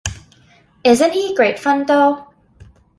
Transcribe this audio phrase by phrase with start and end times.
[0.83, 2.29] Isn't he great fun, though?